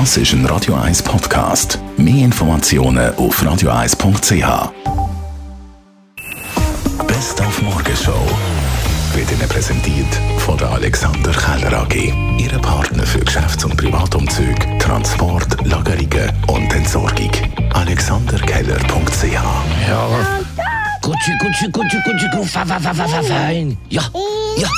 Das 0.00 0.16
ist 0.16 0.32
ein 0.32 0.44
Radio 0.46 0.74
1 0.74 1.04
Podcast. 1.04 1.78
Mehr 1.96 2.24
Informationen 2.24 3.14
auf 3.14 3.40
radio1.ch. 3.40 4.72
Best 7.06 7.40
auf 7.40 7.62
Morgenshow 7.62 8.26
wird 9.14 9.30
Ihnen 9.30 9.48
präsentiert 9.48 10.12
von 10.38 10.58
der 10.58 10.72
Alexander 10.72 11.30
Keller 11.30 11.82
AG. 11.82 12.12
Ihre 12.38 12.58
Partner 12.58 13.04
für 13.04 13.20
Geschäfts- 13.20 13.64
und 13.64 13.76
Privatumzug, 13.76 14.56
Transport, 14.80 15.64
Lagerungen 15.64 16.32
und 16.48 16.74
Entsorgung. 16.74 17.30
AlexanderKeller.ch 17.74 19.32
Ja. 19.32 20.08
Gucci, 21.02 21.30
Gucci, 21.38 21.70
Gucci, 21.70 21.98
Gucci, 22.04 22.26
Gucci, 22.32 22.48
fa, 22.48 22.66
fa, 22.66 22.80
fa, 22.80 22.92
fa, 22.92 23.06
fa, 23.06 23.22
fein. 23.22 23.78
Ja, 23.90 24.02
ja. 24.56 24.68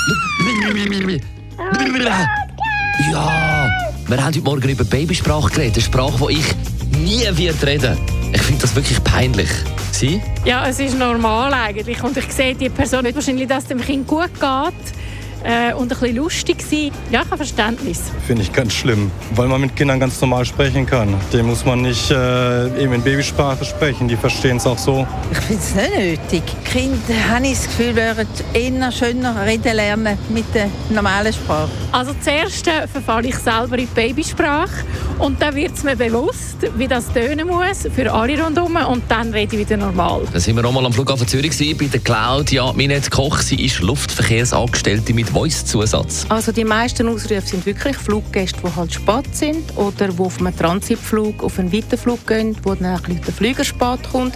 Ja. 3.11 3.86
Wir 4.07 4.15
haben 4.15 4.27
heute 4.27 4.41
Morgen 4.41 4.69
über 4.69 4.85
Babysprache 4.85 5.49
geredet. 5.49 5.75
Eine 5.75 5.83
Sprache, 5.83 6.27
die 6.29 6.37
ich 6.37 6.97
nie 6.97 7.37
wird 7.37 7.61
reden. 7.65 7.97
Ich 8.31 8.41
finde 8.41 8.61
das 8.61 8.73
wirklich 8.73 9.03
peinlich. 9.03 9.49
Sie? 9.91 10.21
Ja, 10.45 10.65
es 10.65 10.79
ist 10.79 10.97
normal 10.97 11.53
eigentlich. 11.53 12.01
Und 12.01 12.15
ich 12.15 12.31
sehe, 12.31 12.55
die 12.55 12.69
Person 12.69 13.03
nicht 13.03 13.15
wahrscheinlich, 13.15 13.49
dass 13.49 13.63
es 13.63 13.67
dem 13.67 13.81
Kind 13.81 14.07
gut 14.07 14.31
geht 14.33 14.97
äh, 15.43 15.73
und 15.73 15.91
ein 15.91 15.99
bisschen 15.99 16.15
lustig 16.15 16.61
sein. 16.61 16.91
Ja, 17.11 17.21
ich 17.21 17.27
habe 17.27 17.37
Verständnis. 17.37 18.01
Finde 18.25 18.43
ich 18.43 18.53
ganz 18.53 18.73
schlimm, 18.73 19.11
weil 19.35 19.47
man 19.47 19.61
mit 19.61 19.75
Kindern 19.75 19.99
ganz 19.99 20.19
normal 20.21 20.45
sprechen 20.45 20.85
kann. 20.85 21.13
Dem 21.33 21.47
muss 21.47 21.65
man 21.65 21.81
nicht 21.81 22.11
äh, 22.11 22.83
eben 22.83 22.93
in 22.93 23.01
Babysprache 23.01 23.65
sprechen, 23.65 24.07
die 24.07 24.15
verstehen 24.15 24.57
es 24.57 24.65
auch 24.65 24.77
so. 24.77 25.07
Ich 25.31 25.37
finde 25.37 25.63
es 25.63 25.75
nicht 25.75 26.31
nötig. 26.31 26.43
Die 26.63 26.69
Kinder, 26.69 27.29
habe 27.29 27.47
ich 27.47 27.53
das 27.53 27.63
Gefühl, 27.63 27.95
würden 27.95 28.27
eher 28.53 28.91
schöner 28.91 29.45
reden 29.45 29.75
lernen 29.75 30.17
mit 30.29 30.45
der 30.53 30.69
normalen 30.89 31.33
Sprache. 31.33 31.69
Also 31.91 32.13
zuerst 32.21 32.67
äh, 32.67 32.87
verfalle 32.87 33.29
ich 33.29 33.35
selber 33.35 33.77
in 33.77 33.87
die 33.87 34.01
Babysprache 34.01 34.85
und 35.19 35.41
dann 35.41 35.55
wird 35.55 35.75
es 35.75 35.83
mir 35.83 35.95
bewusst, 35.95 36.57
wie 36.75 36.87
das 36.87 37.11
tönen 37.11 37.47
muss 37.47 37.87
für 37.93 38.11
alle 38.11 38.41
rundherum 38.41 38.75
und 38.75 39.03
dann 39.07 39.33
rede 39.33 39.55
ich 39.55 39.61
wieder 39.61 39.77
normal. 39.77 40.21
Da 40.31 40.39
sind 40.39 40.55
wir 40.55 40.65
auch 40.65 40.71
mal 40.71 40.85
am 40.85 40.93
Flughafen 40.93 41.27
Zürich 41.27 41.51
gewesen, 41.51 41.77
bei 41.77 41.85
der 41.85 41.99
Claudia 41.99 42.71
Minette 42.73 43.09
Koch. 43.09 43.39
Sie 43.39 43.63
ist 43.63 43.81
Luftverkehrsangestellte 43.81 45.13
mit 45.13 45.26
Voice-Zusatz. 45.29 46.25
Also 46.29 46.51
die 46.51 46.63
meisten 46.63 47.07
Ausrufe 47.07 47.41
sind 47.41 47.65
wirklich 47.65 47.95
Fluggäste, 47.97 48.59
die 48.63 48.75
halt 48.75 48.93
spät 48.93 49.35
sind 49.35 49.77
oder 49.77 50.07
die 50.07 50.19
auf 50.19 50.39
einem 50.39 50.55
Transitflug 50.55 51.43
auf 51.43 51.59
einen 51.59 51.71
Weiterflug 51.71 52.25
gehen, 52.27 52.55
wo 52.63 52.75
dann 52.75 52.85
ein 52.85 53.21
der 53.25 53.33
Flüger 53.33 53.63
spät 53.63 53.99
kommt. 54.11 54.35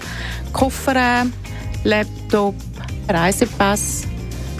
Koffer, 0.54 1.26
Laptop, 1.84 2.56
Reisepass. 3.10 4.04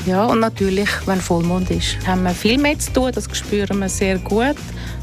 Ja, 0.06 0.26
und 0.26 0.40
natürlich, 0.40 0.90
wenn 1.06 1.22
Vollmond 1.22 1.70
ist, 1.70 1.98
haben 2.08 2.24
wir 2.24 2.32
viel 2.32 2.58
mehr 2.58 2.78
zu 2.80 2.92
tun. 2.92 3.12
Das 3.14 3.26
spüren 3.32 3.80
wir 3.80 3.90
sehr 3.90 4.18
gut, 4.18 4.56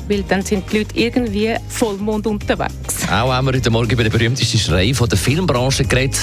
weil 0.09 0.25
dann 0.25 0.43
sind 0.43 0.65
die 0.73 0.79
Leute 0.79 0.99
irgendwie 0.99 1.55
Vollmond 1.69 2.27
unterwegs. 2.27 3.05
Auch 3.07 3.33
haben 3.33 3.47
wir 3.47 3.55
heute 3.55 3.71
Morgen 3.71 3.91
über 3.91 4.03
den 4.03 4.11
berühmtesten 4.11 4.59
Schrei 4.59 4.93
von 4.93 5.09
der 5.09 5.19
Filmbranche 5.19 5.85
geredet. 5.85 6.19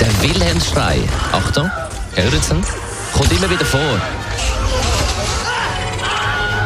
Der 0.00 0.22
Wilhelmsschrei. 0.22 0.98
Achtung, 1.32 1.70
hören 2.14 2.42
Sie? 2.42 2.95
Kommt 3.16 3.32
immer 3.32 3.50
wieder 3.50 3.64
vor. 3.64 3.80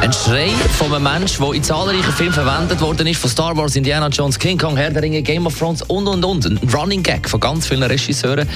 Ein 0.01 0.13
Schrei 0.15 0.49
von 0.79 0.93
einem 0.93 1.05
Menschen, 1.05 1.45
der 1.45 1.55
in 1.55 1.63
zahlreichen 1.63 2.13
Filmen 2.13 2.33
verwendet 2.33 2.81
worden 2.81 3.07
ist, 3.07 3.21
von 3.21 3.31
Star 3.31 3.57
Wars, 3.57 3.77
Indiana 3.77 4.09
Jones, 4.09 4.39
King 4.39 4.59
Kong, 4.59 4.77
Herr 4.77 4.91
der 4.91 5.03
Ringe, 5.03 5.23
Game 5.23 5.47
of 5.47 5.57
Thrones 5.57 5.83
und 5.83 6.09
und 6.09 6.25
und. 6.25 6.47
Ein 6.47 6.59
Running 6.75 7.03
Gag 7.03 7.29
von 7.29 7.39
ganz 7.39 7.69
vielen 7.69 7.83
Regisseuren, 7.83 8.49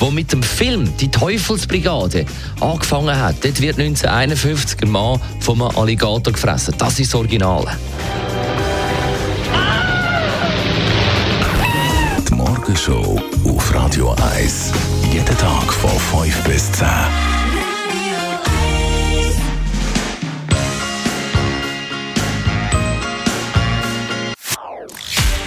der 0.00 0.10
mit 0.12 0.32
dem 0.32 0.42
Film 0.42 0.96
Die 0.98 1.10
Teufelsbrigade 1.10 2.24
angefangen 2.60 3.20
hat. 3.20 3.34
Dort 3.42 3.60
wird 3.60 3.78
1951 3.78 4.80
ein 4.82 4.90
Mann 4.90 5.20
von 5.40 5.60
einem 5.60 5.76
Alligator 5.76 6.32
gefressen. 6.32 6.72
Das 6.78 6.98
ist 7.00 7.12
das 7.12 7.18
Original. 7.18 7.66
Die 12.28 12.34
Morgenshow 12.34 13.20
auf 13.44 13.74
Radio 13.74 14.14
1. 14.36 14.72
Jeden 15.12 15.36
Tag 15.36 15.72
von 15.72 15.90
5 16.22 16.44
bis 16.44 16.72
10. 16.72 17.41